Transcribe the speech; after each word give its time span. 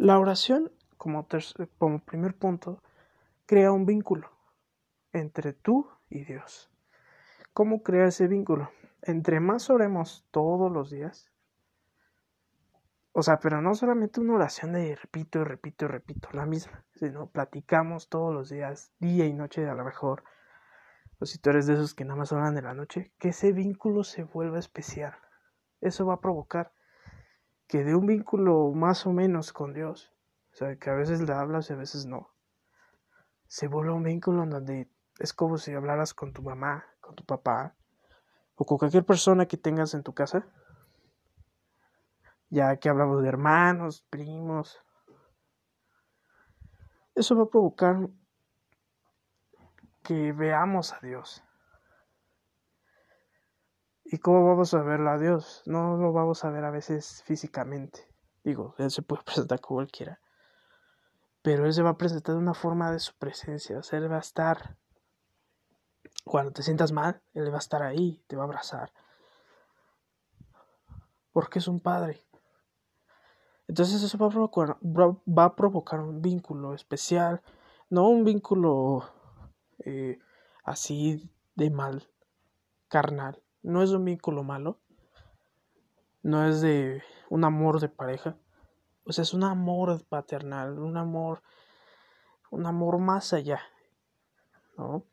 La 0.00 0.16
oración, 0.20 0.70
como, 0.96 1.26
primer 1.26 2.36
punto, 2.36 2.80
crea 3.46 3.72
un 3.72 3.84
vínculo 3.84 4.30
entre 5.12 5.52
tú 5.52 5.88
y 6.08 6.22
Dios. 6.22 6.70
¿Cómo 7.52 7.82
crea 7.82 8.06
ese 8.06 8.28
vínculo? 8.28 8.70
Entre 9.02 9.40
más 9.40 9.70
oremos 9.70 10.24
todos 10.30 10.70
los 10.70 10.90
días, 10.90 11.32
o 13.10 13.24
sea, 13.24 13.40
pero 13.40 13.60
no 13.60 13.74
solamente 13.74 14.20
una 14.20 14.34
oración 14.34 14.72
de 14.72 14.94
repito 14.94 15.42
repito 15.42 15.88
repito 15.88 16.28
la 16.32 16.46
misma, 16.46 16.84
sino 16.94 17.26
platicamos 17.26 18.08
todos 18.08 18.32
los 18.32 18.50
días, 18.50 18.92
día 19.00 19.26
y 19.26 19.32
noche 19.32 19.68
a 19.68 19.74
lo 19.74 19.84
mejor. 19.84 20.22
O 21.18 21.26
si 21.26 21.38
tú 21.38 21.50
eres 21.50 21.66
de 21.66 21.74
esos 21.74 21.96
que 21.96 22.04
nada 22.04 22.20
más 22.20 22.30
oran 22.30 22.54
de 22.54 22.62
la 22.62 22.72
noche, 22.72 23.10
que 23.18 23.30
ese 23.30 23.50
vínculo 23.50 24.04
se 24.04 24.22
vuelva 24.22 24.60
especial. 24.60 25.16
Eso 25.80 26.06
va 26.06 26.14
a 26.14 26.20
provocar 26.20 26.70
que 27.68 27.84
de 27.84 27.94
un 27.94 28.06
vínculo 28.06 28.72
más 28.72 29.06
o 29.06 29.12
menos 29.12 29.52
con 29.52 29.74
Dios, 29.74 30.12
o 30.52 30.56
sea, 30.56 30.76
que 30.76 30.90
a 30.90 30.94
veces 30.94 31.20
le 31.20 31.32
hablas 31.32 31.68
y 31.68 31.74
a 31.74 31.76
veces 31.76 32.06
no, 32.06 32.30
se 33.46 33.68
vuelva 33.68 33.94
un 33.94 34.02
vínculo 34.02 34.42
en 34.42 34.50
donde 34.50 34.90
es 35.18 35.32
como 35.32 35.58
si 35.58 35.74
hablaras 35.74 36.14
con 36.14 36.32
tu 36.32 36.42
mamá, 36.42 36.84
con 37.00 37.14
tu 37.14 37.24
papá, 37.24 37.74
o 38.56 38.64
con 38.64 38.78
cualquier 38.78 39.04
persona 39.04 39.46
que 39.46 39.56
tengas 39.56 39.94
en 39.94 40.02
tu 40.02 40.14
casa, 40.14 40.46
ya 42.48 42.76
que 42.78 42.88
hablamos 42.88 43.22
de 43.22 43.28
hermanos, 43.28 44.02
primos. 44.08 44.82
Eso 47.14 47.36
va 47.36 47.44
a 47.44 47.50
provocar 47.50 48.08
que 50.02 50.32
veamos 50.32 50.92
a 50.92 51.00
Dios. 51.00 51.44
¿Y 54.10 54.18
cómo 54.18 54.46
vamos 54.46 54.72
a 54.72 54.82
verlo 54.82 55.10
a 55.10 55.18
Dios? 55.18 55.62
No 55.66 55.98
lo 55.98 56.14
vamos 56.14 56.42
a 56.42 56.50
ver 56.50 56.64
a 56.64 56.70
veces 56.70 57.22
físicamente. 57.26 58.08
Digo, 58.42 58.74
Él 58.78 58.90
se 58.90 59.02
puede 59.02 59.22
presentar 59.24 59.60
como 59.60 59.82
Él 59.82 59.90
quiera. 59.90 60.18
Pero 61.42 61.66
Él 61.66 61.74
se 61.74 61.82
va 61.82 61.90
a 61.90 61.98
presentar 61.98 62.34
de 62.34 62.40
una 62.40 62.54
forma 62.54 62.90
de 62.90 63.00
su 63.00 63.14
presencia. 63.18 63.78
O 63.78 63.82
sea, 63.82 63.98
Él 63.98 64.10
va 64.10 64.16
a 64.16 64.20
estar. 64.20 64.78
Cuando 66.24 66.52
te 66.52 66.62
sientas 66.62 66.90
mal, 66.90 67.20
Él 67.34 67.52
va 67.52 67.56
a 67.56 67.58
estar 67.58 67.82
ahí, 67.82 68.24
te 68.28 68.36
va 68.36 68.44
a 68.44 68.46
abrazar. 68.46 68.94
Porque 71.32 71.58
es 71.58 71.68
un 71.68 71.80
padre. 71.80 72.24
Entonces 73.66 74.02
eso 74.02 74.16
va 74.16 74.28
a 74.28 74.30
provocar, 74.30 74.78
va 74.82 75.44
a 75.44 75.54
provocar 75.54 76.00
un 76.00 76.22
vínculo 76.22 76.72
especial, 76.72 77.42
no 77.90 78.08
un 78.08 78.24
vínculo 78.24 79.04
eh, 79.84 80.18
así 80.64 81.30
de 81.54 81.68
mal, 81.68 82.08
carnal. 82.88 83.42
No 83.62 83.82
es 83.82 83.90
un 83.90 84.04
vínculo 84.04 84.42
malo, 84.42 84.80
no 86.22 86.46
es 86.46 86.60
de 86.60 87.02
un 87.30 87.44
amor 87.44 87.80
de 87.80 87.88
pareja, 87.88 88.36
o 89.04 89.12
sea, 89.12 89.22
es 89.22 89.34
un 89.34 89.44
amor 89.44 90.04
paternal, 90.06 90.78
un 90.78 90.96
amor, 90.96 91.42
un 92.50 92.66
amor 92.66 92.98
más 92.98 93.32
allá, 93.32 93.60
¿no? 94.76 95.04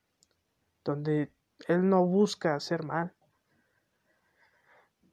Donde 0.83 1.33
él 1.67 1.89
no 1.89 2.05
busca 2.05 2.55
hacer 2.55 2.83
mal, 2.83 3.15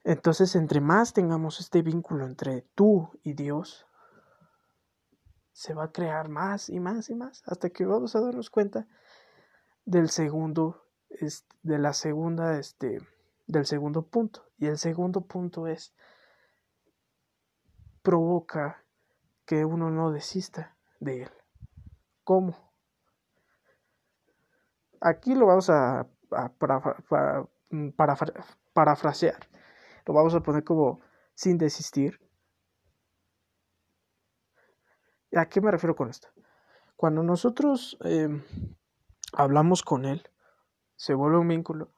entonces, 0.04 0.56
entre 0.56 0.80
más 0.80 1.12
tengamos 1.12 1.60
este 1.60 1.82
vínculo 1.82 2.26
entre 2.26 2.62
tú 2.74 3.10
y 3.22 3.34
Dios, 3.34 3.86
se 5.52 5.74
va 5.74 5.84
a 5.84 5.92
crear 5.92 6.28
más 6.28 6.68
y 6.68 6.80
más 6.80 7.08
y 7.08 7.14
más 7.14 7.42
hasta 7.46 7.70
que 7.70 7.84
vamos 7.84 8.16
a 8.16 8.20
darnos 8.20 8.50
cuenta 8.50 8.88
del 9.84 10.10
segundo, 10.10 10.88
de 11.62 11.78
la 11.78 11.92
segunda, 11.92 12.58
este, 12.58 12.98
del 13.52 13.66
segundo 13.66 14.02
punto. 14.02 14.48
Y 14.58 14.66
el 14.66 14.78
segundo 14.78 15.20
punto 15.22 15.66
es 15.66 15.94
provoca 18.02 18.84
que 19.44 19.64
uno 19.64 19.90
no 19.90 20.10
desista 20.10 20.76
de 20.98 21.22
él. 21.22 21.30
¿Cómo? 22.24 22.72
Aquí 25.00 25.34
lo 25.34 25.46
vamos 25.46 25.68
a, 25.70 26.08
para, 26.58 26.96
parafrasear 28.72 29.52
lo 30.06 30.14
vamos 30.14 30.34
a 30.34 30.40
poner 30.40 30.64
como 30.64 31.00
sin 31.34 31.58
desistir. 31.58 32.20
¿A 35.34 35.46
qué 35.46 35.60
me 35.60 35.70
refiero 35.70 35.96
con 35.96 36.10
esto? 36.10 36.28
Cuando 36.96 37.22
nosotros 37.22 37.96
em, 38.04 38.42
hablamos 39.32 39.82
con 39.82 40.04
Él, 40.04 40.28
se 40.96 41.14
vuelve 41.14 41.38
un 41.38 41.48
vínculo, 41.48 41.90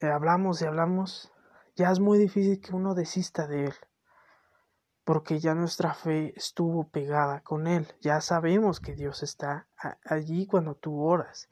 eh, 0.00 0.10
hablamos 0.10 0.62
y 0.62 0.64
hablamos, 0.64 1.32
ya 1.76 1.90
es 1.90 2.00
muy 2.00 2.18
difícil 2.18 2.60
que 2.60 2.74
uno 2.74 2.94
desista 2.94 3.46
de 3.46 3.66
Él, 3.66 3.74
porque 5.04 5.40
ya 5.40 5.54
nuestra 5.54 5.94
fe 5.94 6.32
estuvo 6.36 6.88
pegada 6.88 7.42
con 7.42 7.66
Él, 7.66 7.86
ya 8.00 8.20
sabemos 8.20 8.80
que 8.80 8.94
Dios 8.94 9.22
está 9.22 9.68
allí 10.04 10.46
cuando 10.46 10.74
tú 10.74 11.02
oras. 11.02 11.48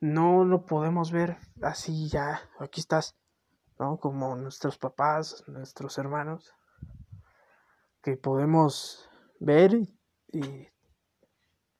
No 0.00 0.44
lo 0.44 0.64
podemos 0.64 1.10
ver 1.10 1.38
así 1.60 2.08
ya, 2.08 2.40
aquí 2.60 2.80
estás, 2.80 3.16
¿no? 3.78 3.98
Como 3.98 4.36
nuestros 4.36 4.78
papás, 4.78 5.42
nuestros 5.48 5.98
hermanos, 5.98 6.54
que 8.02 8.16
podemos 8.16 9.08
ver 9.40 9.74
y, 10.28 10.68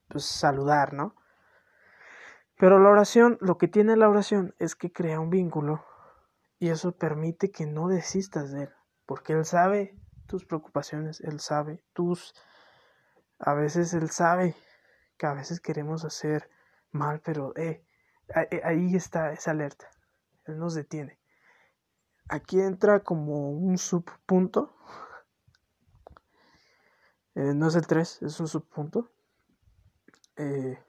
pues 0.09 0.25
saludar, 0.25 0.93
¿no? 0.93 1.15
Pero 2.59 2.77
la 2.77 2.89
oración, 2.89 3.39
lo 3.41 3.57
que 3.57 3.67
tiene 3.67 3.95
la 3.95 4.07
oración 4.07 4.53
es 4.59 4.75
que 4.75 4.91
crea 4.91 5.19
un 5.19 5.31
vínculo 5.31 5.83
y 6.59 6.69
eso 6.69 6.91
permite 6.91 7.49
que 7.49 7.65
no 7.65 7.87
desistas 7.87 8.51
de 8.51 8.63
él, 8.63 8.69
porque 9.07 9.33
él 9.33 9.45
sabe 9.45 9.97
tus 10.27 10.45
preocupaciones, 10.45 11.21
él 11.21 11.39
sabe 11.39 11.83
tus 11.93 12.35
a 13.39 13.53
veces 13.55 13.93
él 13.93 14.09
sabe 14.11 14.53
que 15.17 15.25
a 15.25 15.33
veces 15.33 15.61
queremos 15.61 16.05
hacer 16.05 16.51
mal, 16.91 17.21
pero 17.21 17.55
eh, 17.55 17.83
ahí 18.63 18.95
está 18.95 19.31
esa 19.31 19.51
alerta. 19.51 19.89
Él 20.45 20.59
nos 20.59 20.75
detiene 20.75 21.19
aquí 22.29 22.61
entra 22.61 23.01
como 23.01 23.51
un 23.51 23.77
subpunto. 23.77 24.75
Eh, 27.35 27.53
no 27.53 27.67
es 27.67 27.75
el 27.75 27.85
3, 27.85 28.21
es 28.21 28.39
un 28.39 28.47
subpunto. 28.47 29.11
Eh, 30.37 30.79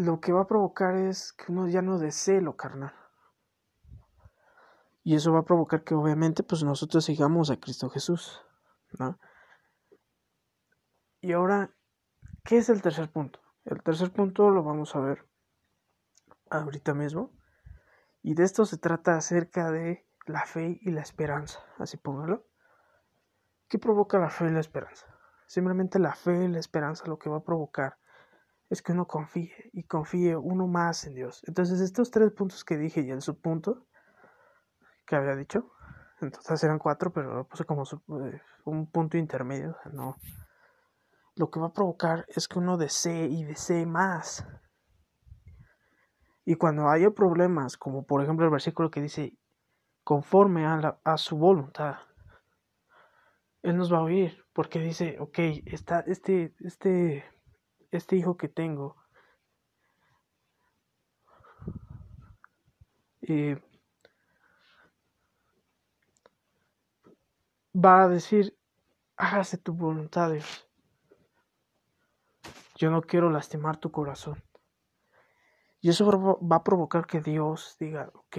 lo 0.00 0.20
que 0.20 0.32
va 0.32 0.42
a 0.42 0.46
provocar 0.46 0.96
es 0.96 1.32
que 1.32 1.52
uno 1.52 1.68
ya 1.68 1.82
no 1.82 1.98
desee 1.98 2.40
lo 2.40 2.56
carnal. 2.56 2.94
Y 5.02 5.14
eso 5.14 5.32
va 5.32 5.40
a 5.40 5.44
provocar 5.44 5.84
que 5.84 5.94
obviamente 5.94 6.42
pues 6.42 6.62
nosotros 6.62 7.04
sigamos 7.04 7.50
a 7.50 7.58
Cristo 7.58 7.88
Jesús. 7.90 8.40
¿no? 8.98 9.18
Y 11.20 11.32
ahora, 11.32 11.74
¿qué 12.44 12.58
es 12.58 12.68
el 12.68 12.82
tercer 12.82 13.10
punto? 13.10 13.40
El 13.64 13.82
tercer 13.82 14.12
punto 14.12 14.50
lo 14.50 14.62
vamos 14.62 14.96
a 14.96 15.00
ver 15.00 15.26
ahorita 16.50 16.94
mismo. 16.94 17.32
Y 18.22 18.34
de 18.34 18.44
esto 18.44 18.64
se 18.64 18.78
trata 18.78 19.16
acerca 19.16 19.70
de 19.70 20.06
la 20.26 20.44
fe 20.44 20.78
y 20.82 20.90
la 20.90 21.00
esperanza, 21.00 21.60
así 21.78 21.96
póngalo. 21.96 22.46
¿Qué 23.68 23.78
provoca 23.78 24.18
la 24.18 24.30
fe 24.30 24.46
y 24.46 24.50
la 24.50 24.60
esperanza? 24.60 25.06
Simplemente 25.46 25.98
la 25.98 26.14
fe 26.14 26.44
y 26.44 26.48
la 26.48 26.58
esperanza 26.58 27.06
lo 27.06 27.18
que 27.18 27.30
va 27.30 27.38
a 27.38 27.44
provocar 27.44 27.99
es 28.70 28.80
que 28.82 28.92
uno 28.92 29.06
confíe 29.06 29.70
y 29.72 29.82
confíe 29.82 30.36
uno 30.36 30.66
más 30.66 31.06
en 31.06 31.14
Dios. 31.14 31.42
Entonces 31.46 31.80
estos 31.80 32.10
tres 32.10 32.32
puntos 32.32 32.64
que 32.64 32.78
dije 32.78 33.02
y 33.02 33.10
el 33.10 33.20
subpunto 33.20 33.86
que 35.06 35.16
había 35.16 35.36
dicho, 35.36 35.72
entonces 36.20 36.62
eran 36.64 36.78
cuatro, 36.78 37.12
pero 37.12 37.34
lo 37.34 37.44
puse 37.44 37.64
como 37.64 37.82
eh, 37.82 38.40
un 38.64 38.90
punto 38.90 39.18
intermedio, 39.18 39.76
no. 39.92 40.16
Lo 41.34 41.50
que 41.50 41.60
va 41.60 41.66
a 41.66 41.72
provocar 41.72 42.24
es 42.28 42.48
que 42.48 42.58
uno 42.58 42.76
desee 42.76 43.26
y 43.26 43.44
desee 43.44 43.86
más 43.86 44.46
y 46.44 46.56
cuando 46.56 46.88
haya 46.88 47.10
problemas, 47.10 47.76
como 47.76 48.04
por 48.04 48.22
ejemplo 48.22 48.44
el 48.44 48.50
versículo 48.50 48.90
que 48.90 49.02
dice, 49.02 49.36
conforme 50.02 50.66
a, 50.66 50.98
a 51.04 51.16
su 51.16 51.36
voluntad, 51.36 51.96
Él 53.62 53.76
nos 53.76 53.92
va 53.92 53.98
a 53.98 54.02
oír, 54.02 54.44
porque 54.52 54.80
dice, 54.80 55.16
ok, 55.20 55.38
está 55.66 56.00
este, 56.00 56.54
este, 56.60 57.24
este 57.90 58.16
hijo 58.16 58.36
que 58.36 58.48
tengo, 58.48 58.96
eh, 63.22 63.60
va 67.74 68.02
a 68.02 68.08
decir, 68.08 68.56
hágase 69.16 69.58
tu 69.58 69.72
voluntad, 69.72 70.32
Dios. 70.32 70.68
Yo 72.76 72.90
no 72.90 73.02
quiero 73.02 73.30
lastimar 73.30 73.76
tu 73.76 73.90
corazón. 73.90 74.42
Y 75.80 75.88
eso 75.90 76.38
va 76.40 76.56
a 76.56 76.64
provocar 76.64 77.06
que 77.06 77.20
Dios 77.20 77.76
diga, 77.78 78.10
ok, 78.14 78.38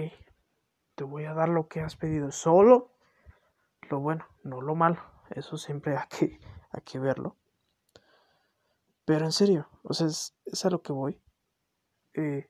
te 0.94 1.04
voy 1.04 1.24
a 1.24 1.34
dar 1.34 1.48
lo 1.48 1.68
que 1.68 1.80
has 1.80 1.96
pedido, 1.96 2.30
solo 2.30 2.92
lo 3.90 4.00
bueno, 4.00 4.26
no 4.44 4.60
lo 4.60 4.74
malo. 4.74 5.02
Eso 5.30 5.56
siempre 5.56 5.96
hay 5.96 6.06
que, 6.08 6.40
hay 6.70 6.82
que 6.82 6.98
verlo. 6.98 7.36
Pero 9.04 9.24
en 9.24 9.32
serio, 9.32 9.68
o 9.82 9.94
sea, 9.94 10.06
es, 10.06 10.64
a 10.64 10.70
lo 10.70 10.82
que 10.82 10.92
voy. 10.92 11.20
Eh, 12.14 12.48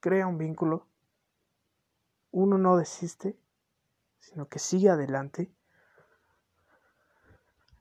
crea 0.00 0.26
un 0.26 0.38
vínculo. 0.38 0.86
Uno 2.30 2.58
no 2.58 2.76
desiste, 2.76 3.38
sino 4.18 4.48
que 4.48 4.58
sigue 4.58 4.88
adelante. 4.88 5.52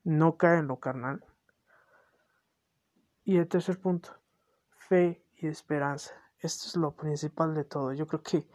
no 0.04 0.38
cae 0.38 0.60
en 0.60 0.68
lo 0.68 0.80
carnal. 0.80 1.26
Y 3.24 3.38
el 3.38 3.48
tercer 3.48 3.82
punto, 3.82 4.10
fe 4.78 5.26
y 5.38 5.48
esperanza. 5.48 6.14
Esto 6.40 6.68
es 6.68 6.76
lo 6.76 6.96
principal 6.96 7.56
de 7.56 7.64
todo. 7.64 7.92
Yo 7.94 8.06
creo 8.06 8.22
que 8.22 8.48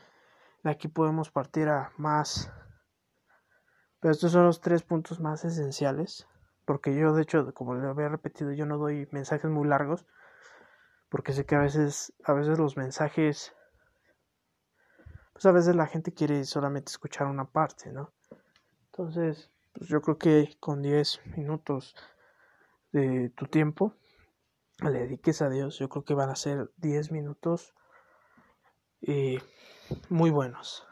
de 0.63 0.71
aquí 0.71 0.87
podemos 0.87 1.31
partir 1.31 1.69
a 1.69 1.93
más. 1.97 2.53
Pero 3.99 4.13
estos 4.13 4.31
son 4.31 4.45
los 4.45 4.61
tres 4.61 4.83
puntos 4.83 5.19
más 5.19 5.45
esenciales. 5.45 6.29
Porque 6.71 6.95
yo, 6.95 7.13
de 7.13 7.23
hecho, 7.23 7.53
como 7.53 7.75
le 7.75 7.85
había 7.89 8.09
repetido, 8.09 8.53
yo 8.53 8.65
no 8.65 8.79
doy 8.79 9.09
mensajes 9.11 9.51
muy 9.51 9.67
largos. 9.67 10.07
Porque 11.09 11.33
sé 11.33 11.45
que 11.45 11.57
a 11.57 11.59
veces, 11.59 12.13
a 12.23 12.33
veces 12.33 12.61
los 12.61 12.77
mensajes. 12.77 13.53
Pues 15.33 15.47
a 15.47 15.51
veces 15.51 15.75
la 15.75 15.89
gente 15.89 16.15
quiere 16.15 16.45
solamente 16.45 16.93
escuchar 16.93 17.27
una 17.27 17.45
parte, 17.45 17.91
¿no? 17.91 18.13
Entonces, 18.85 19.51
pues 19.73 19.89
yo 19.89 20.01
creo 20.01 20.17
que 20.17 20.57
con 20.61 20.81
10 20.81 21.21
minutos 21.37 21.97
de 22.93 23.31
tu 23.31 23.47
tiempo 23.47 23.97
le 24.81 24.93
dediques 24.93 25.43
a 25.43 25.51
Dios, 25.51 25.77
yo 25.77 25.89
creo 25.89 26.05
que 26.05 26.15
van 26.15 26.31
a 26.31 26.37
ser 26.37 26.71
10 26.77 27.11
minutos 27.11 27.75
eh, 29.03 29.41
muy 30.09 30.31
buenos. 30.31 30.87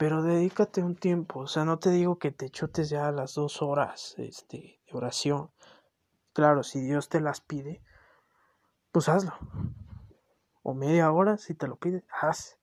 Pero 0.00 0.22
dedícate 0.22 0.82
un 0.82 0.96
tiempo, 0.96 1.40
o 1.40 1.46
sea, 1.46 1.66
no 1.66 1.78
te 1.78 1.90
digo 1.90 2.18
que 2.18 2.30
te 2.30 2.48
chutes 2.48 2.88
ya 2.88 3.12
las 3.12 3.34
dos 3.34 3.60
horas 3.60 4.14
este, 4.16 4.80
de 4.86 4.96
oración. 4.96 5.50
Claro, 6.32 6.62
si 6.62 6.80
Dios 6.80 7.10
te 7.10 7.20
las 7.20 7.42
pide, 7.42 7.82
pues 8.92 9.10
hazlo. 9.10 9.34
O 10.62 10.72
media 10.72 11.12
hora, 11.12 11.36
si 11.36 11.54
te 11.54 11.68
lo 11.68 11.76
pide, 11.76 12.02
haz 12.18 12.58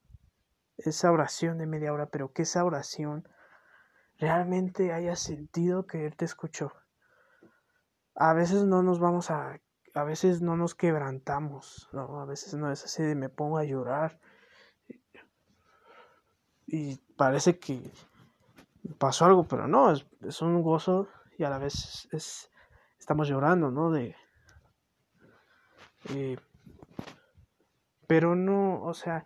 esa 0.78 1.12
oración 1.12 1.60
de 1.60 1.68
media 1.68 1.94
hora, 1.94 2.07
pero 2.07 2.34
que 2.34 2.42
esa 2.42 2.66
oración 2.66 3.30
realmente 4.18 4.92
haya 4.92 5.16
sentido 5.16 5.86
que 5.86 6.07
Él 6.07 6.16
te 6.16 6.25
escuchó. 6.25 6.72
A 8.16 8.33
veces 8.33 8.63
no 8.63 8.81
nos 8.81 9.00
vamos 9.00 9.30
a, 9.30 9.62
a 9.94 10.04
veces 10.04 10.42
no 10.42 10.57
nos 10.57 10.74
quebrantamos, 10.74 11.88
¿no? 11.92 12.19
A 12.19 12.25
veces 12.25 12.56
no 12.56 12.72
es 12.72 12.83
así 12.83 13.04
de 13.04 13.13
me 13.13 13.30
pongo 13.30 13.60
a 13.60 13.63
llorar 13.63 14.19
y 16.68 16.98
parece 17.16 17.58
que 17.58 17.81
pasó 19.00 19.25
algo, 19.25 19.48
pero 19.48 19.68
no, 19.68 19.92
es, 19.92 20.06
es 20.22 20.42
un 20.42 20.62
gozo 20.62 21.08
y 21.38 21.44
a 21.44 21.50
la 21.50 21.58
vez 21.58 22.08
es, 22.12 22.52
estamos 23.00 23.28
llorando, 23.28 23.72
¿no? 23.72 23.90
De, 23.90 24.16
eh, 26.10 26.38
pero 28.06 28.36
no, 28.36 28.84
o 28.84 28.94
sea, 28.94 29.25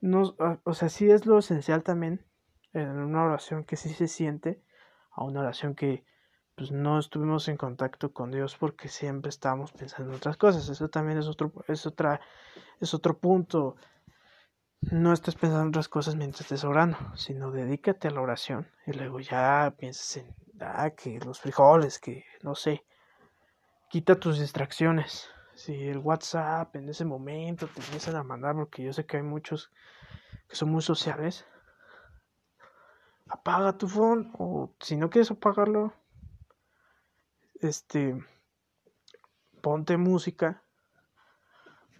no, 0.00 0.34
o 0.64 0.74
sea, 0.74 0.88
sí 0.88 1.10
es 1.10 1.26
lo 1.26 1.38
esencial 1.38 1.82
también 1.82 2.24
en 2.72 2.88
una 2.98 3.24
oración 3.24 3.64
que 3.64 3.76
sí 3.76 3.90
se 3.90 4.08
siente 4.08 4.62
a 5.10 5.24
una 5.24 5.40
oración 5.40 5.74
que 5.74 6.04
pues 6.54 6.70
no 6.70 6.98
estuvimos 6.98 7.48
en 7.48 7.56
contacto 7.56 8.12
con 8.12 8.30
Dios 8.30 8.56
porque 8.58 8.88
siempre 8.88 9.30
estábamos 9.30 9.72
pensando 9.72 10.10
en 10.10 10.16
otras 10.16 10.36
cosas. 10.36 10.68
Eso 10.68 10.88
también 10.88 11.18
es 11.18 11.26
otro, 11.26 11.52
es 11.66 11.86
otra, 11.86 12.20
es 12.80 12.92
otro 12.94 13.18
punto. 13.18 13.76
No 14.90 15.12
estés 15.12 15.36
pensando 15.36 15.62
en 15.62 15.68
otras 15.68 15.88
cosas 15.88 16.16
mientras 16.16 16.42
estés 16.42 16.64
orando, 16.64 16.98
sino 17.14 17.52
dedícate 17.52 18.08
a 18.08 18.10
la 18.10 18.20
oración 18.20 18.68
y 18.84 18.92
luego 18.92 19.20
ya 19.20 19.72
piensas 19.78 20.16
en 20.16 20.34
ah, 20.60 20.90
que 20.90 21.20
los 21.20 21.40
frijoles, 21.40 21.98
que 22.00 22.24
no 22.42 22.54
sé. 22.56 22.84
Quita 23.88 24.18
tus 24.18 24.40
distracciones. 24.40 25.30
Si 25.54 25.88
el 25.88 25.98
WhatsApp 25.98 26.74
en 26.76 26.88
ese 26.88 27.04
momento 27.04 27.68
te 27.68 27.80
empiezan 27.80 28.16
a 28.16 28.24
mandar, 28.24 28.56
porque 28.56 28.82
yo 28.82 28.92
sé 28.92 29.06
que 29.06 29.18
hay 29.18 29.22
muchos 29.22 29.70
que 30.48 30.56
son 30.56 30.70
muy 30.70 30.82
sociales, 30.82 31.46
apaga 33.28 33.78
tu 33.78 33.88
phone 33.88 34.32
o 34.36 34.74
si 34.80 34.96
no 34.96 35.10
quieres 35.10 35.30
apagarlo, 35.30 35.94
este, 37.60 38.20
ponte 39.62 39.96
música 39.96 40.62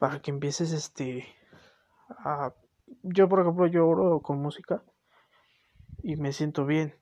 para 0.01 0.21
que 0.21 0.33
empieces 0.33 0.73
este 0.73 1.27
a 2.09 2.53
yo 3.03 3.29
por 3.29 3.41
ejemplo 3.41 3.67
lloro 3.67 4.21
con 4.21 4.41
música 4.41 4.83
y 6.03 6.17
me 6.17 6.33
siento 6.33 6.67
bien 6.67 6.95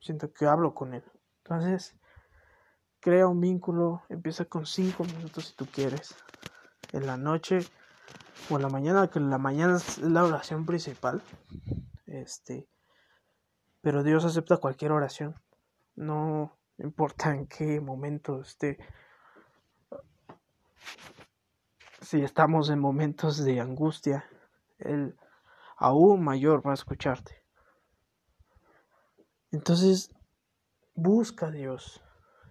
siento 0.00 0.32
que 0.32 0.46
hablo 0.46 0.74
con 0.74 0.94
él 0.94 1.04
entonces 1.44 1.96
crea 3.00 3.26
un 3.26 3.40
vínculo 3.40 4.02
empieza 4.08 4.44
con 4.44 4.66
cinco 4.66 5.04
minutos 5.04 5.48
si 5.48 5.54
tú 5.54 5.66
quieres 5.66 6.16
en 6.92 7.06
la 7.06 7.16
noche 7.16 7.60
o 8.50 8.56
en 8.56 8.62
la 8.62 8.68
mañana 8.68 9.08
que 9.08 9.18
en 9.18 9.30
la 9.30 9.38
mañana 9.38 9.76
es 9.76 9.98
la 9.98 10.24
oración 10.24 10.66
principal 10.66 11.22
este 12.06 12.68
pero 13.80 14.02
Dios 14.02 14.24
acepta 14.24 14.56
cualquier 14.56 14.92
oración. 14.92 15.34
No 15.96 16.58
importa 16.78 17.34
en 17.34 17.46
qué 17.46 17.80
momento 17.80 18.42
esté. 18.42 18.78
Si 22.00 22.20
estamos 22.22 22.70
en 22.70 22.80
momentos 22.80 23.44
de 23.44 23.60
angustia, 23.60 24.24
Él 24.78 25.16
aún 25.78 26.22
mayor 26.22 26.66
va 26.66 26.72
a 26.72 26.74
escucharte. 26.74 27.42
Entonces, 29.50 30.14
busca 30.94 31.46
a 31.46 31.50
Dios. 31.50 32.02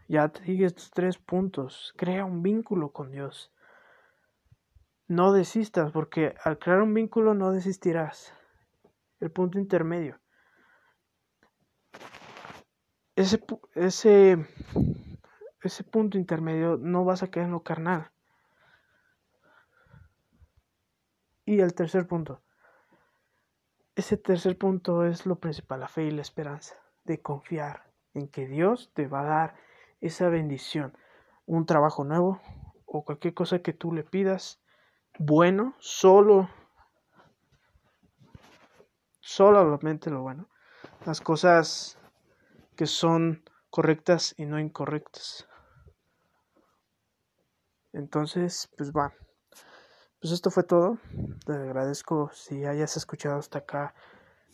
Ya 0.08 0.30
te 0.30 0.42
dije 0.42 0.66
estos 0.66 0.90
tres 0.90 1.18
puntos. 1.20 1.94
Crea 1.96 2.26
un 2.26 2.42
vínculo 2.42 2.92
con 2.92 3.12
Dios. 3.12 3.52
No 5.08 5.32
desistas, 5.32 5.92
porque 5.92 6.34
al 6.44 6.58
crear 6.58 6.82
un 6.82 6.94
vínculo 6.94 7.36
no 7.36 7.52
desistirás. 7.52 8.34
El 9.20 9.32
punto 9.32 9.60
intermedio 9.60 10.20
ese, 13.18 13.44
ese, 13.74 14.46
ese 15.64 15.84
punto 15.84 16.20
intermedio 16.20 16.78
no 16.78 17.04
vas 17.04 17.24
a 17.24 17.32
quedar 17.32 17.48
en 17.48 17.52
lo 17.52 17.64
carnal. 17.64 18.12
Y 21.44 21.60
el 21.60 21.74
tercer 21.74 22.08
punto. 22.08 22.42
Ese 23.98 24.16
tercer 24.16 24.60
punto 24.60 25.08
es 25.08 25.26
lo 25.26 25.40
principal, 25.40 25.80
la 25.80 25.88
fe 25.88 26.04
y 26.04 26.12
la 26.12 26.22
esperanza, 26.22 26.76
de 27.04 27.20
confiar 27.20 27.90
en 28.14 28.28
que 28.28 28.46
Dios 28.46 28.92
te 28.94 29.08
va 29.08 29.22
a 29.22 29.24
dar 29.24 29.56
esa 30.02 30.30
bendición, 30.30 30.96
un 31.48 31.66
trabajo 31.66 32.04
nuevo 32.04 32.40
o 32.86 33.04
cualquier 33.04 33.34
cosa 33.34 33.64
que 33.64 33.74
tú 33.74 33.92
le 33.92 34.04
pidas, 34.04 34.62
bueno, 35.18 35.74
solo, 35.80 36.48
solamente 39.20 40.12
lo 40.12 40.22
bueno. 40.22 40.48
Las 41.08 41.20
cosas 41.20 41.98
que 42.76 42.86
son 42.86 43.44
correctas 43.72 44.36
y 44.38 44.46
no 44.46 44.60
incorrectas. 44.60 45.48
Entonces, 47.94 48.70
pues 48.78 48.92
va. 48.92 49.12
Pues 50.28 50.34
esto 50.34 50.52
fue 50.52 50.64
todo. 50.64 50.98
Te 51.46 51.54
agradezco 51.54 52.30
si 52.34 52.66
hayas 52.66 52.98
escuchado 52.98 53.40
hasta 53.40 53.60
acá 53.60 53.96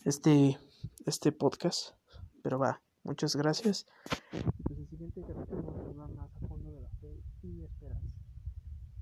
este, 0.04 0.56
este 1.04 1.32
podcast. 1.32 1.96
Pero 2.44 2.60
va, 2.60 2.80
muchas 3.02 3.34
gracias. 3.34 3.84
Pues 4.30 4.78
a 4.78 6.46
fondo 6.46 6.70
de 6.70 6.80
la 6.80 6.88
fe 7.00 7.20
y 7.42 7.64
esperanza. 7.64 8.06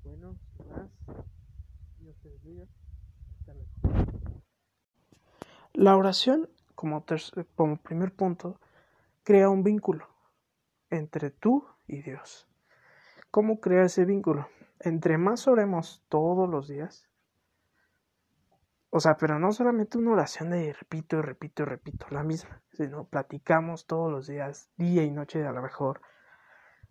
Bueno. 0.03 0.35
La 5.73 5.95
oración, 5.95 6.49
como, 6.73 7.05
como 7.53 7.77
primer 7.77 8.15
punto, 8.15 8.59
crea 9.21 9.47
un 9.47 9.63
vínculo 9.63 10.07
entre 10.89 11.29
tú 11.29 11.67
y 11.85 12.01
Dios. 12.01 12.47
¿Cómo 13.29 13.59
crea 13.59 13.83
ese 13.83 14.05
vínculo? 14.05 14.47
Entre 14.79 15.17
más 15.17 15.47
oremos 15.47 16.03
todos 16.09 16.49
los 16.49 16.67
días, 16.67 17.09
o 18.95 18.99
sea, 18.99 19.17
pero 19.17 19.39
no 19.39 19.51
solamente 19.51 19.97
una 19.97 20.11
oración 20.11 20.51
de 20.51 20.71
repito 20.71 21.17
y 21.17 21.21
repito 21.21 21.63
y 21.63 21.65
repito 21.65 22.05
la 22.11 22.21
misma, 22.21 22.61
sino 22.73 23.05
platicamos 23.05 23.87
todos 23.87 24.11
los 24.11 24.27
días, 24.27 24.69
día 24.77 25.03
y 25.03 25.09
noche 25.09 25.43
a 25.47 25.51
lo 25.51 25.63
mejor, 25.63 26.01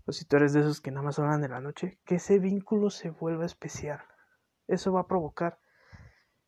o 0.05 0.11
si 0.11 0.25
tú 0.25 0.35
eres 0.35 0.53
de 0.53 0.61
esos 0.61 0.81
que 0.81 0.91
nada 0.91 1.05
más 1.05 1.21
oran 1.21 1.41
de 1.41 1.49
la 1.49 1.61
noche, 1.61 2.01
que 2.05 2.17
ese 2.17 2.41
vínculo 2.41 2.91
se 2.91 3.11
vuelva 3.11 3.45
especial. 3.47 4.01
Eso 4.67 4.93
va 4.93 5.03
a 5.03 5.07
provocar 5.07 5.61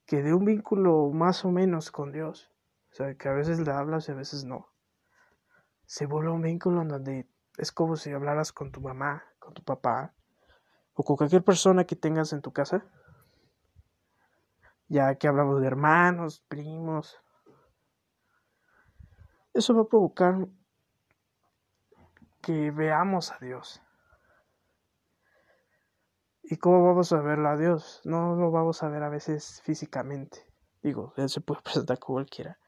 que 0.06 0.22
de 0.22 0.34
un 0.34 0.44
vínculo 0.44 1.10
más 1.12 1.44
o 1.44 1.52
menos 1.52 1.92
con 1.92 2.10
Dios, 2.10 2.50
o 2.90 2.94
sea, 2.94 3.14
que 3.14 3.28
a 3.28 3.32
veces 3.32 3.60
le 3.60 3.70
hablas 3.70 4.08
y 4.08 4.12
a 4.12 4.16
veces 4.16 4.44
no, 4.44 4.72
se 5.86 6.06
vuelve 6.06 6.32
un 6.32 6.42
vínculo 6.42 6.82
en 6.82 6.88
donde 6.88 7.28
es 7.58 7.70
como 7.70 7.94
si 7.94 8.10
hablaras 8.10 8.52
con 8.52 8.72
tu 8.72 8.80
mamá, 8.80 9.22
con 9.38 9.54
tu 9.54 9.62
papá 9.62 10.14
o 10.94 11.02
con 11.02 11.16
cualquier 11.16 11.42
persona 11.42 11.84
que 11.84 11.96
tengas 11.96 12.32
en 12.32 12.42
tu 12.42 12.52
casa. 12.52 12.84
Ya 14.88 15.14
que 15.16 15.28
hablamos 15.28 15.60
de 15.60 15.66
hermanos, 15.66 16.40
primos. 16.48 17.20
Eso 19.52 19.74
va 19.74 19.82
a 19.82 19.88
provocar 19.88 20.48
que 22.40 22.70
veamos 22.70 23.32
a 23.32 23.38
Dios. 23.38 23.82
¿Y 26.42 26.56
cómo 26.56 26.86
vamos 26.86 27.12
a 27.12 27.20
verlo 27.20 27.48
a 27.48 27.56
Dios? 27.56 28.02
No 28.04 28.34
lo 28.36 28.50
vamos 28.50 28.82
a 28.82 28.88
ver 28.88 29.02
a 29.02 29.08
veces 29.08 29.62
físicamente. 29.62 30.46
Digo, 30.82 31.14
Él 31.16 31.28
se 31.28 31.40
puede 31.40 31.60
presentar 31.64 31.98
como 31.98 32.20
Él 32.20 32.26
quiera 32.26 32.58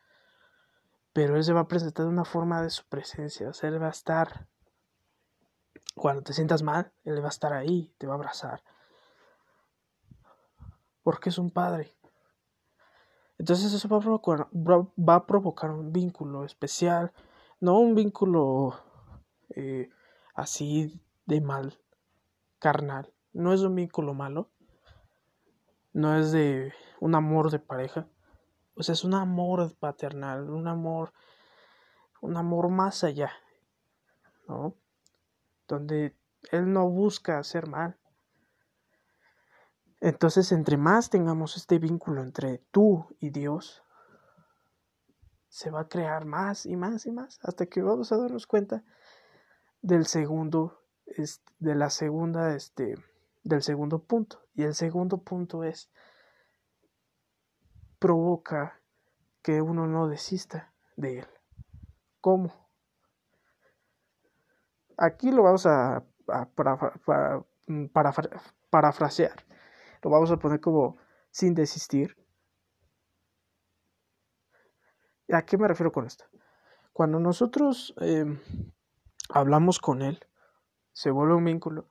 pero 1.16 1.34
Él 1.34 1.44
se 1.44 1.54
va 1.54 1.60
a 1.60 1.68
presentar 1.68 2.04
de 2.04 2.12
una 2.12 2.26
forma 2.26 2.60
de 2.60 2.68
su 2.68 2.84
presencia, 2.84 3.48
o 3.48 3.54
sea, 3.54 3.70
Él 3.70 3.82
va 3.82 3.86
a 3.86 3.90
estar, 3.90 4.46
cuando 5.94 6.22
te 6.22 6.32
sientas 6.32 6.62
mal, 6.62 6.92
Él 7.04 7.20
va 7.22 7.26
a 7.26 7.30
estar 7.30 7.52
ahí, 7.52 7.94
te 7.98 8.06
va 8.06 8.14
a 8.14 8.16
abrazar, 8.16 8.62
porque 11.02 11.30
es 11.30 11.38
un 11.38 11.50
padre. 11.50 11.94
Entonces 13.38 13.72
eso 13.72 13.88
va 13.88 13.98
a 13.98 14.00
provocar, 14.00 14.48
va 14.52 15.14
a 15.14 15.26
provocar 15.26 15.70
un 15.70 15.92
vínculo 15.92 16.44
especial, 16.44 17.12
no 17.60 17.78
un 17.78 17.94
vínculo 17.94 18.78
eh, 19.50 19.90
así 20.34 21.00
de 21.26 21.40
mal, 21.40 21.78
carnal, 22.58 23.12
no 23.32 23.52
es 23.52 23.60
un 23.60 23.74
vínculo 23.74 24.14
malo, 24.14 24.50
no 25.92 26.16
es 26.16 26.32
de 26.32 26.72
un 27.00 27.14
amor 27.14 27.50
de 27.50 27.58
pareja, 27.58 28.08
o 28.74 28.82
sea, 28.82 28.92
es 28.92 29.04
un 29.04 29.14
amor 29.14 29.74
paternal, 29.76 30.50
un 30.50 30.68
amor, 30.68 31.12
un 32.20 32.36
amor 32.36 32.68
más 32.68 33.04
allá, 33.04 33.32
¿no? 34.48 34.74
Donde 35.68 36.16
él 36.50 36.72
no 36.72 36.88
busca 36.88 37.38
hacer 37.38 37.66
mal. 37.66 37.98
Entonces, 40.00 40.52
entre 40.52 40.76
más 40.76 41.10
tengamos 41.10 41.56
este 41.56 41.78
vínculo 41.78 42.22
entre 42.22 42.58
tú 42.70 43.06
y 43.18 43.30
Dios, 43.30 43.82
se 45.48 45.70
va 45.70 45.80
a 45.80 45.88
crear 45.88 46.26
más 46.26 46.66
y 46.66 46.76
más 46.76 47.06
y 47.06 47.12
más 47.12 47.38
hasta 47.42 47.66
que 47.66 47.80
vamos 47.82 48.12
a 48.12 48.18
darnos 48.18 48.46
cuenta 48.46 48.84
del 49.80 50.06
segundo, 50.06 50.82
de 51.58 51.74
la 51.74 51.88
segunda, 51.88 52.54
este, 52.54 52.94
del 53.42 53.62
segundo 53.62 54.00
punto. 54.00 54.42
Y 54.54 54.64
el 54.64 54.74
segundo 54.74 55.18
punto 55.18 55.64
es 55.64 55.90
provoca 57.98 58.80
que 59.42 59.62
uno 59.62 59.86
no 59.86 60.08
desista 60.08 60.72
de 60.96 61.20
él. 61.20 61.26
¿Cómo? 62.20 62.65
Aquí 64.96 65.30
lo 65.30 65.42
vamos 65.42 65.66
a, 65.66 66.04
para, 66.54 67.44
parafrasear. 68.70 69.44
Lo 70.02 70.10
vamos 70.10 70.30
a 70.30 70.36
poner 70.38 70.60
como 70.60 70.96
sin 71.30 71.54
desistir. 71.54 72.16
¿A 75.32 75.42
qué 75.42 75.58
me 75.58 75.68
refiero 75.68 75.92
con 75.92 76.06
esto? 76.06 76.24
Cuando 76.92 77.18
nosotros 77.18 77.94
em, 78.00 78.40
hablamos 79.28 79.80
con 79.80 80.02
él, 80.02 80.20
se 80.92 81.10
vuelve 81.10 81.34
un 81.34 81.44
vínculo. 81.44 81.90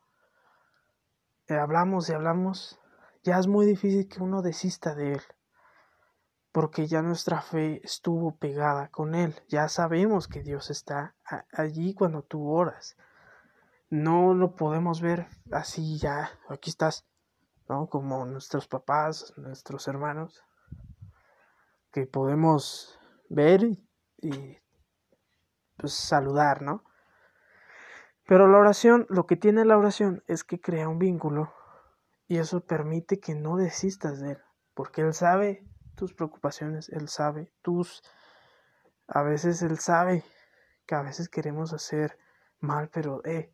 Eh, 1.48 1.56
hablamos 1.56 2.10
y 2.10 2.14
hablamos. 2.14 2.80
Ya 3.24 3.38
es 3.38 3.48
muy 3.48 3.66
difícil 3.66 4.08
que 4.08 4.24
uno 4.24 4.42
desista 4.42 4.96
de 4.96 5.14
él 5.14 5.22
porque 6.56 6.88
ya 6.88 7.02
nuestra 7.02 7.42
fe 7.42 7.82
estuvo 7.84 8.38
pegada 8.38 8.88
con 8.88 9.14
Él. 9.14 9.36
Ya 9.50 9.68
sabemos 9.68 10.30
que 10.30 10.42
Dios 10.42 10.70
está 10.70 11.14
allí 11.52 11.94
cuando 11.94 12.22
tú 12.22 12.50
oras. 12.50 12.96
No 13.90 14.34
lo 14.34 14.56
podemos 14.56 15.02
ver 15.02 15.28
así 15.52 15.98
ya, 15.98 16.32
aquí 16.48 16.70
estás, 16.70 17.06
¿no? 17.68 17.88
Como 17.88 18.26
nuestros 18.26 18.70
papás, 18.70 19.34
nuestros 19.36 19.90
hermanos, 19.90 20.46
que 21.92 22.08
podemos 22.08 22.98
ver 23.28 23.62
y, 24.22 24.58
pues 25.76 25.92
saludar, 25.92 26.62
¿no? 26.62 26.86
Pero 28.26 28.48
la 28.48 28.60
oración, 28.60 29.06
lo 29.10 29.26
que 29.26 29.36
tiene 29.36 29.66
la 29.66 29.78
oración 29.78 30.24
es 30.26 30.46
que 30.46 30.62
crea 30.62 30.88
un 30.88 31.00
vínculo 31.00 31.54
y 32.30 32.38
eso 32.38 32.62
permite 32.62 33.20
que 33.20 33.36
no 33.36 33.58
desistas 33.58 34.22
de 34.22 34.32
Él, 34.32 34.42
porque 34.74 35.02
Él 35.02 35.14
sabe 35.14 35.68
tus 35.96 36.14
preocupaciones, 36.14 36.90
Él 36.90 37.10
sabe, 37.10 37.52
tus... 37.62 38.04
A 39.08 39.22
veces 39.22 39.62
Él 39.62 39.78
sabe 39.80 40.24
que 40.86 40.96
a 40.96 41.02
veces 41.02 41.30
queremos 41.30 41.74
hacer 41.74 42.18
mal, 42.60 42.90
pero 42.90 43.24
eh, 43.26 43.54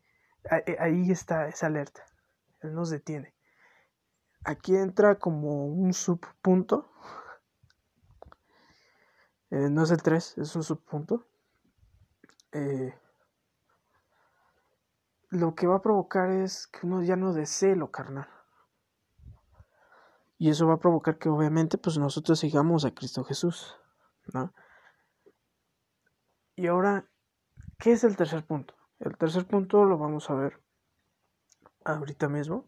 eh, 0.50 0.76
ahí 0.78 1.10
está 1.10 1.48
esa 1.48 1.66
alerta. 1.66 2.04
Él 2.60 2.74
nos 2.74 2.90
detiene. 2.90 3.34
Aquí 4.44 4.76
entra 4.76 5.18
como 5.18 5.66
un 5.66 5.92
subpunto. 5.92 6.90
Eh, 9.50 9.68
no 9.70 9.82
es 9.82 9.90
el 9.90 10.02
3, 10.02 10.38
es 10.38 10.56
un 10.56 10.62
subpunto. 10.62 11.26
lo 15.30 15.54
que 15.54 15.66
va 15.66 15.76
a 15.76 15.82
provocar 15.82 16.30
es 16.30 16.66
que 16.66 16.86
uno 16.86 17.02
ya 17.02 17.16
no 17.16 17.32
desee 17.32 17.74
lo 17.76 17.90
carnal. 17.90 18.28
Y 20.42 20.50
eso 20.50 20.66
va 20.66 20.74
a 20.74 20.80
provocar 20.80 21.18
que 21.18 21.28
obviamente 21.28 21.78
pues 21.78 21.98
nosotros 21.98 22.40
sigamos 22.40 22.84
a 22.84 22.92
Cristo 22.92 23.22
Jesús, 23.22 23.76
¿no? 24.34 24.52
Y 26.56 26.66
ahora, 26.66 27.08
¿qué 27.78 27.92
es 27.92 28.02
el 28.02 28.16
tercer 28.16 28.44
punto? 28.44 28.74
El 28.98 29.16
tercer 29.16 29.46
punto 29.46 29.84
lo 29.84 29.98
vamos 29.98 30.28
a 30.30 30.34
ver 30.34 30.60
ahorita 31.84 32.28
mismo. 32.28 32.66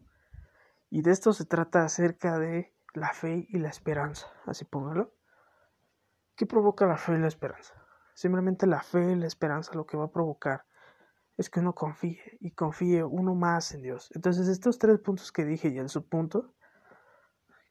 Y 0.89 1.01
de 1.01 1.11
esto 1.11 1.33
se 1.33 1.43
trata 1.43 1.83
acerca 1.83 2.39
de 2.39 2.73
la 2.93 3.11
fe 3.11 3.45
y 3.49 3.59
la 3.59 3.67
esperanza, 3.67 4.27
así 4.45 4.63
póngalo. 4.63 5.13
¿Qué 6.37 6.45
provoca 6.45 6.85
la 6.85 6.95
fe 6.95 7.15
y 7.15 7.19
la 7.19 7.27
esperanza? 7.27 7.73
Simplemente 8.13 8.67
la 8.67 8.83
fe 8.83 9.11
y 9.11 9.15
la 9.15 9.27
esperanza 9.27 9.73
lo 9.73 9.85
que 9.85 9.97
va 9.97 10.05
a 10.05 10.11
provocar 10.13 10.63
es 11.35 11.49
que 11.49 11.59
uno 11.59 11.75
confíe 11.75 12.37
y 12.39 12.51
confíe 12.51 13.03
uno 13.03 13.35
más 13.35 13.73
en 13.73 13.81
Dios. 13.81 14.11
Entonces 14.15 14.47
estos 14.47 14.79
tres 14.79 14.97
puntos 14.99 15.33
que 15.33 15.43
dije 15.43 15.67
y 15.67 15.77
el 15.77 15.89
subpunto 15.89 16.55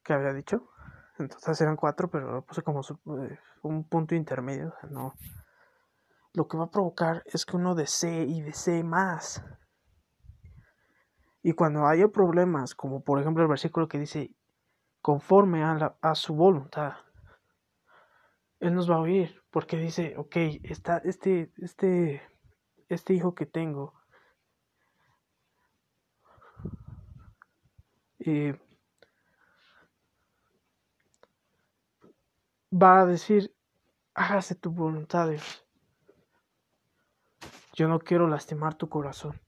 que 0.05 0.13
había 0.13 0.31
dicho. 0.31 0.69
Entonces 1.17 1.59
eran 1.59 1.75
cuatro, 1.75 2.09
pero 2.09 2.31
lo 2.31 2.45
puse 2.45 2.61
como 2.61 2.81
eh, 2.81 3.39
un 3.63 3.87
punto 3.87 4.15
intermedio. 4.15 4.73
No. 4.89 5.15
Lo 6.33 6.47
que 6.47 6.57
va 6.57 6.65
a 6.65 6.71
provocar 6.71 7.23
es 7.25 7.45
que 7.45 7.57
uno 7.57 7.75
desee 7.75 8.23
y 8.23 8.41
desee 8.41 8.83
más. 8.83 9.43
Y 11.41 11.53
cuando 11.53 11.85
haya 11.85 12.07
problemas, 12.07 12.75
como 12.75 13.03
por 13.03 13.19
ejemplo 13.19 13.43
el 13.43 13.49
versículo 13.49 13.87
que 13.87 13.99
dice, 13.99 14.35
conforme 15.01 15.63
a, 15.63 15.95
a 16.01 16.15
su 16.15 16.35
voluntad, 16.35 16.93
Él 18.59 18.73
nos 18.73 18.89
va 18.89 18.95
a 18.95 19.01
oír, 19.01 19.41
porque 19.51 19.77
dice, 19.77 20.15
ok, 20.17 20.35
está 20.63 20.97
este, 21.05 21.51
este, 21.57 22.21
este 22.89 23.13
hijo 23.13 23.35
que 23.35 23.45
tengo, 23.45 23.93
eh, 28.19 28.59
va 32.75 33.01
a 33.01 33.05
decir, 33.05 33.55
hágase 34.13 34.55
tu 34.55 34.71
voluntad, 34.71 35.29
Dios. 35.29 35.65
Yo 37.73 37.87
no 37.87 37.99
quiero 37.99 38.27
lastimar 38.27 38.75
tu 38.75 38.89
corazón. 38.89 39.39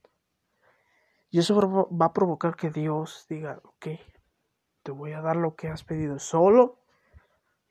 Y 1.29 1.39
eso 1.39 1.87
va 1.89 2.05
a 2.05 2.13
provocar 2.13 2.55
que 2.55 2.69
Dios 2.69 3.25
diga, 3.29 3.59
ok, 3.63 3.87
te 4.83 4.91
voy 4.91 5.11
a 5.11 5.21
dar 5.21 5.35
lo 5.35 5.55
que 5.55 5.67
has 5.67 5.83
pedido, 5.83 6.19
solo 6.19 6.79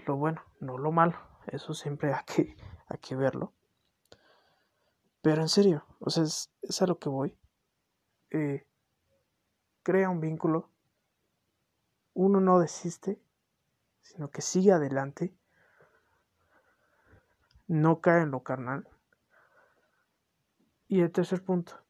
lo 0.07 0.17
bueno, 0.17 0.43
no 0.61 0.79
lo 0.79 0.93
malo. 0.93 1.19
Eso 1.47 1.75
siempre 1.75 2.13
hay 2.13 2.25
que, 2.25 2.57
hay 2.89 2.99
que 2.99 3.17
verlo. 3.17 3.53
Pero 5.23 5.43
en 5.43 5.49
serio, 5.49 5.85
o 6.01 6.11
sea, 6.11 6.25
es, 6.25 6.83
a 6.83 6.87
lo 6.87 6.99
que 6.99 7.09
voy. 7.09 7.37
Eh, 8.31 8.67
crea 9.83 10.11
un 10.11 10.21
vínculo. 10.21 10.71
Uno 12.15 12.41
no 12.41 12.61
desiste, 12.61 13.21
sino 14.03 14.31
que 14.31 14.43
sigue 14.43 14.73
adelante 14.73 15.35
no 17.67 18.01
cae 18.01 18.23
en 18.23 18.31
lo 18.31 18.43
carnal. 18.43 18.89
Y 20.89 21.01
el 21.01 21.11
tercer 21.11 21.43
punto, 21.43 21.81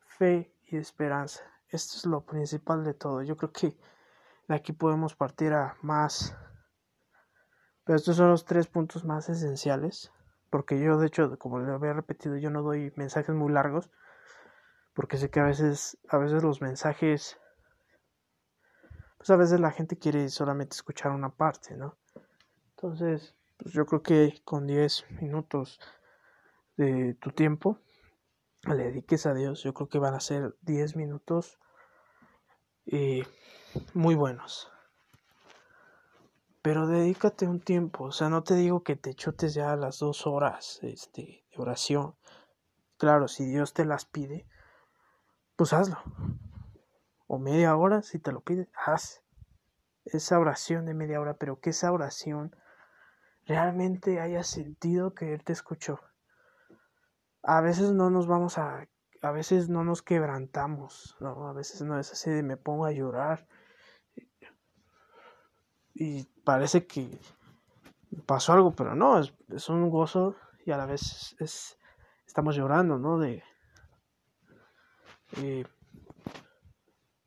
fe 0.00 0.54
y 0.66 0.76
esperanza. 0.76 1.42
Esto 1.68 1.96
es 1.96 2.06
lo 2.06 2.24
principal 2.24 2.84
de 2.84 2.94
todo. 2.94 3.22
Yo 3.22 3.36
creo 3.36 3.52
que 3.52 3.78
de 4.48 4.54
aquí 4.54 4.72
podemos 4.72 5.16
partir 5.16 5.54
a 5.54 5.76
más. 5.80 6.36
Pero 7.84 7.96
estos 7.96 8.16
son 8.16 8.28
los 8.28 8.44
tres 8.44 8.66
puntos 8.66 9.04
más 9.04 9.28
esenciales. 9.30 10.12
Porque 10.50 10.78
yo, 10.78 10.98
de 10.98 11.06
hecho, 11.06 11.38
como 11.38 11.60
le 11.60 11.72
había 11.72 11.94
repetido, 11.94 12.36
yo 12.36 12.50
no 12.50 12.62
doy 12.62 12.92
mensajes 12.96 13.34
muy 13.34 13.50
largos. 13.50 13.90
Porque 14.92 15.16
sé 15.16 15.30
que 15.30 15.40
a 15.40 15.44
veces, 15.44 15.96
a 16.10 16.18
veces 16.18 16.42
los 16.42 16.60
mensajes. 16.60 17.38
Pues 19.16 19.30
a 19.30 19.36
veces 19.36 19.60
la 19.60 19.70
gente 19.70 19.96
quiere 19.96 20.28
solamente 20.28 20.74
escuchar 20.74 21.12
una 21.12 21.30
parte, 21.30 21.74
¿no? 21.76 21.96
Entonces, 22.76 23.34
pues 23.62 23.74
yo 23.74 23.86
creo 23.86 24.02
que 24.02 24.40
con 24.44 24.66
10 24.66 25.04
minutos 25.20 25.78
de 26.76 27.14
tu 27.14 27.30
tiempo 27.30 27.78
le 28.64 28.84
dediques 28.84 29.26
a 29.26 29.34
Dios, 29.34 29.62
yo 29.62 29.72
creo 29.72 29.88
que 29.88 29.98
van 29.98 30.14
a 30.14 30.20
ser 30.20 30.56
10 30.62 30.96
minutos 30.96 31.58
eh, 32.86 33.24
muy 33.94 34.14
buenos. 34.14 34.68
Pero 36.60 36.86
dedícate 36.86 37.46
un 37.46 37.60
tiempo, 37.60 38.04
o 38.04 38.12
sea, 38.12 38.28
no 38.28 38.42
te 38.42 38.54
digo 38.54 38.82
que 38.82 38.96
te 38.96 39.14
chutes 39.14 39.54
ya 39.54 39.76
las 39.76 39.98
dos 39.98 40.26
horas 40.26 40.80
este, 40.82 41.44
de 41.50 41.62
oración. 41.62 42.14
Claro, 42.98 43.28
si 43.28 43.44
Dios 43.44 43.74
te 43.74 43.84
las 43.84 44.04
pide, 44.04 44.46
pues 45.56 45.72
hazlo. 45.72 45.98
O 47.26 47.38
media 47.38 47.76
hora, 47.76 48.02
si 48.02 48.18
te 48.18 48.32
lo 48.32 48.40
pide, 48.42 48.68
haz 48.74 49.22
esa 50.04 50.38
oración 50.38 50.86
de 50.86 50.94
media 50.94 51.20
hora, 51.20 51.34
pero 51.34 51.60
que 51.60 51.70
esa 51.70 51.90
oración 51.92 52.54
realmente 53.46 54.20
hayas 54.20 54.46
sentido 54.46 55.14
que 55.14 55.34
Él 55.34 55.44
te 55.44 55.52
escuchó. 55.52 56.00
A 57.42 57.60
veces 57.60 57.92
no 57.92 58.10
nos 58.10 58.26
vamos 58.26 58.58
a, 58.58 58.86
a 59.20 59.30
veces 59.30 59.68
no 59.68 59.84
nos 59.84 60.02
quebrantamos, 60.02 61.16
¿no? 61.20 61.48
A 61.48 61.52
veces 61.52 61.82
no 61.82 61.98
es 61.98 62.12
así 62.12 62.30
de 62.30 62.42
me 62.42 62.56
pongo 62.56 62.84
a 62.84 62.92
llorar 62.92 63.46
y 65.94 66.24
parece 66.44 66.86
que 66.86 67.20
pasó 68.26 68.52
algo, 68.52 68.74
pero 68.74 68.94
no, 68.94 69.18
es, 69.18 69.34
es 69.48 69.68
un 69.68 69.90
gozo 69.90 70.36
y 70.64 70.70
a 70.70 70.76
la 70.76 70.86
vez 70.86 71.36
es, 71.40 71.78
estamos 72.26 72.56
llorando, 72.56 72.98
¿no? 72.98 73.18
De, 73.18 73.42
eh, 75.38 75.64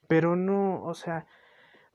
pero 0.07 0.36
no, 0.36 0.84
o 0.84 0.93
sea, 0.93 1.27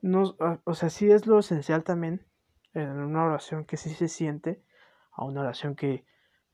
no, 0.02 0.36
o 0.64 0.74
sea, 0.74 0.90
sí 0.90 1.10
es 1.10 1.26
lo 1.26 1.38
esencial 1.38 1.84
también 1.84 2.29
en 2.74 2.90
una 2.90 3.24
oración 3.24 3.64
que 3.64 3.76
sí 3.76 3.90
se 3.90 4.08
siente, 4.08 4.62
a 5.12 5.24
una 5.24 5.40
oración 5.40 5.74
que 5.74 6.04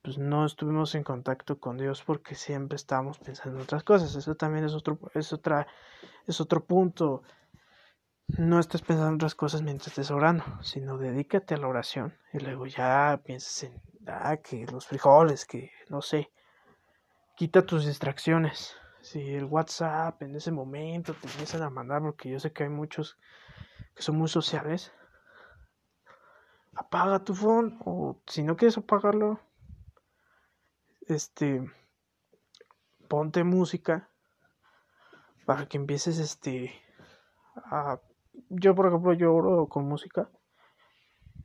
pues 0.07 0.19
no 0.19 0.47
estuvimos 0.47 0.95
en 0.95 1.03
contacto 1.03 1.59
con 1.59 1.79
Dios 1.79 2.05
porque 2.07 2.37
siempre 2.37 2.77
estábamos 2.77 3.19
pensando 3.19 3.57
en 3.57 3.65
otras 3.65 3.83
cosas. 3.83 4.15
Eso 4.15 4.37
también 4.37 4.65
es 4.65 4.73
otro, 4.73 5.01
es 5.15 5.33
otra, 5.33 5.67
es 6.29 6.41
otro 6.41 6.65
punto. 6.65 7.23
No 8.29 8.61
estés 8.61 8.83
pensando 8.83 9.09
en 9.09 9.15
otras 9.17 9.35
cosas 9.35 9.63
mientras 9.63 9.89
estés 9.89 10.13
orando, 10.13 10.45
sino 10.63 10.97
dedícate 10.97 11.55
a 11.55 11.59
la 11.59 11.67
oración 11.67 12.17
y 12.33 12.39
luego 12.39 12.67
ya 12.67 13.21
pienses 13.25 13.65
en 13.65 13.83
ah, 14.07 14.37
que 14.37 14.65
los 14.67 14.87
frijoles, 14.87 15.45
que 15.45 15.73
no 15.89 16.01
sé. 16.03 16.31
Quita 17.35 17.67
tus 17.67 17.85
distracciones. 17.85 18.77
Si 19.01 19.35
el 19.35 19.45
WhatsApp 19.45 20.23
en 20.23 20.37
ese 20.37 20.53
momento 20.53 21.15
te 21.15 21.27
empiezan 21.27 21.63
a 21.63 21.71
mandar, 21.71 22.03
porque 22.03 22.31
yo 22.31 22.39
sé 22.39 22.53
que 22.53 22.63
hay 22.63 22.69
muchos 22.69 23.19
que 23.97 24.03
son 24.03 24.19
muy 24.19 24.29
sociales, 24.29 24.93
apaga 26.77 27.25
tu 27.25 27.35
phone 27.35 27.79
o 27.85 28.21
si 28.27 28.43
no 28.43 28.57
quieres 28.57 28.79
apagarlo, 28.79 29.41
este, 31.09 31.63
ponte 33.09 33.45
música 33.45 34.09
para 35.47 35.67
que 35.67 35.77
empieces 35.79 36.19
este 36.19 36.73
a 37.71 38.01
yo 38.51 38.75
por 38.75 38.87
ejemplo 38.87 39.13
yo 39.15 39.33
oro 39.33 39.69
con 39.69 39.89
música 39.89 40.29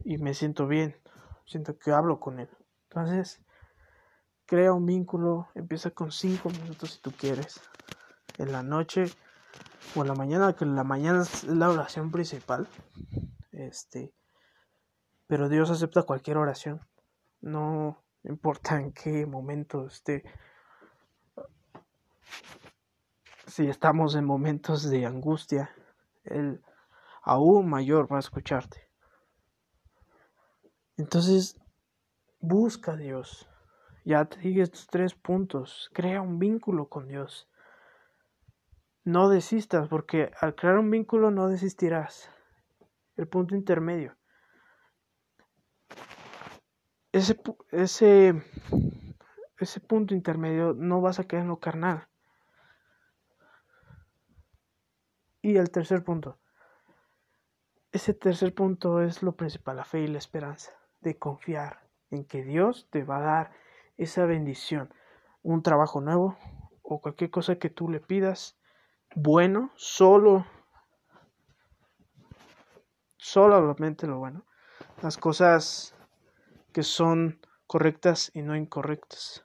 y 0.04 0.18
me 0.18 0.34
siento 0.34 0.68
bien 0.68 0.96
siento 1.46 1.78
que 1.78 1.92
hablo 1.92 2.20
con 2.20 2.40
él. 2.40 2.50
Entonces 2.90 3.42
crea 4.46 4.74
un 4.74 4.86
vínculo 4.86 5.48
empieza 5.56 5.92
con 5.92 6.12
cinco 6.12 6.50
minutos 6.50 6.92
si 6.94 7.02
tú 7.02 7.12
quieres 7.12 7.62
en 8.38 8.52
la 8.52 8.64
noche 8.64 9.06
o 9.96 10.02
en 10.02 10.08
la 10.08 10.16
mañana 10.16 10.54
que 10.54 10.66
en 10.66 10.76
la 10.76 10.84
mañana 10.84 11.22
es 11.22 11.44
la 11.44 11.70
oración 11.70 12.12
principal 12.12 12.68
este 13.52 14.14
pero 15.32 15.48
Dios 15.48 15.72
acepta 15.72 16.04
cualquier 16.04 16.36
oración. 16.36 16.82
No 17.40 18.04
importa 18.26 18.76
en 18.82 18.92
qué 18.92 19.26
momento 19.26 19.88
esté. 19.88 20.26
Si 23.48 23.66
estamos 23.66 24.16
en 24.16 24.26
momentos 24.26 24.90
de 24.90 25.06
angustia 25.06 25.74
él 26.26 26.62
aún 27.22 27.70
mayor 27.70 28.12
va 28.12 28.18
a 28.18 28.20
escucharte. 28.20 28.90
Entonces 30.98 31.58
busca 32.42 32.92
a 32.92 32.98
Dios. 32.98 33.48
Ya 34.04 34.26
te 34.26 34.38
dije 34.38 34.64
estos 34.64 34.88
tres 34.88 35.16
puntos. 35.16 35.90
Crea 35.94 36.22
un 36.22 36.40
vínculo 36.40 36.90
con 36.90 37.08
Dios. 37.08 37.50
No 39.06 39.30
desistas 39.30 39.88
porque 39.88 40.30
al 40.42 40.56
crear 40.56 40.78
un 40.78 40.92
vínculo 40.92 41.32
no 41.32 41.48
desistirás. 41.48 42.30
El 43.16 43.30
punto 43.30 43.56
intermedio 43.56 44.18
ese, 47.12 47.40
ese, 47.72 48.42
ese 49.58 49.80
punto 49.80 50.14
intermedio 50.14 50.74
no 50.74 51.02
vas 51.02 51.20
a 51.20 51.26
quedar 51.26 51.44
en 51.44 51.50
lo 51.50 51.60
carnal. 51.60 52.08
Y 55.42 55.58
el 55.58 55.72
tercer 55.72 56.04
punto. 56.04 56.40
Ese 57.92 58.14
tercer 58.14 58.54
punto 58.54 59.02
es 59.02 59.22
lo 59.22 59.36
principal, 59.36 59.76
la 59.76 59.86
fe 59.86 60.02
y 60.02 60.08
la 60.08 60.20
esperanza, 60.20 60.72
de 61.02 61.18
confiar 61.18 61.90
en 62.10 62.26
que 62.26 62.44
Dios 62.44 62.88
te 62.90 63.04
va 63.04 63.18
a 63.18 63.22
dar 63.22 63.52
esa 63.98 64.26
bendición, 64.26 64.94
un 65.42 65.62
trabajo 65.62 66.00
nuevo 66.00 66.38
o 66.84 67.02
cualquier 67.02 67.32
cosa 67.32 67.58
que 67.58 67.70
tú 67.70 67.90
le 67.90 68.00
pidas, 68.00 68.58
bueno, 69.14 69.72
solo, 69.76 70.46
solamente 73.18 74.08
lo 74.08 74.20
bueno. 74.20 74.46
Las 75.02 75.18
cosas 75.18 75.96
que 76.72 76.84
son 76.84 77.40
correctas 77.68 78.32
y 78.34 78.42
no 78.42 78.56
incorrectas. 78.56 79.44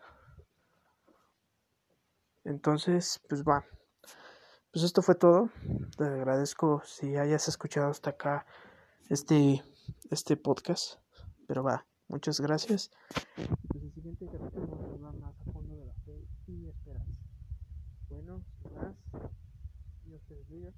Entonces, 2.45 3.21
pues 3.29 3.43
va. 3.43 3.65
Pues 4.73 4.85
esto 4.85 5.03
fue 5.03 5.15
todo. 5.15 5.51
Les 5.99 6.09
agradezco 6.09 6.83
si 6.85 7.17
hayas 7.17 7.49
escuchado 7.49 7.91
hasta 7.91 8.11
acá 8.11 8.47
este, 9.09 9.63
este 10.11 10.37
podcast. 10.37 11.01
Pero 11.47 11.63
va, 11.63 11.87
muchas 12.09 12.41
gracias. 12.41 12.91
Pues 13.69 13.83
el 13.83 13.93
siguiente 13.93 14.27
capítulo 14.27 14.67
nos 14.67 14.95
hablar 14.95 15.15
más 15.15 15.35
a 15.41 15.53
fondo 15.53 15.77
de 15.77 15.87
la 15.87 15.95
fe 16.05 16.25
y 16.47 16.69
esperanza. 16.69 17.13
Bueno, 18.09 18.45
más. 18.73 18.97
Dios 20.05 20.23
te 20.29 20.35
bendiga. 20.35 20.73